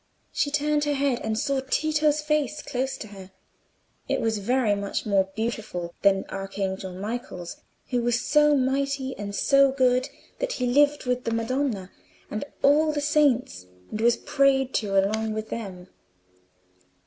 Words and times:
She 0.31 0.49
turned 0.49 0.85
her 0.85 0.95
head 0.95 1.19
and 1.19 1.37
saw 1.37 1.59
Tito's 1.69 2.21
face 2.23 2.63
close 2.63 2.97
to 2.97 3.09
her: 3.09 3.29
it 4.09 4.19
was 4.19 4.39
very 4.39 4.73
much 4.73 5.05
more 5.05 5.29
beautiful 5.35 5.93
than 6.01 6.23
the 6.23 6.33
Archangel 6.33 6.91
Michael's, 6.91 7.57
who 7.91 8.01
was 8.01 8.19
so 8.19 8.55
mighty 8.57 9.15
and 9.15 9.35
so 9.35 9.71
good 9.71 10.09
that 10.39 10.53
he 10.53 10.65
lived 10.65 11.05
with 11.05 11.23
the 11.23 11.31
Madonna 11.31 11.91
and 12.31 12.45
all 12.63 12.91
the 12.91 12.99
saints 12.99 13.67
and 13.91 14.01
was 14.01 14.17
prayed 14.17 14.73
to 14.73 14.97
along 14.97 15.33
with 15.35 15.49
them. 15.49 15.87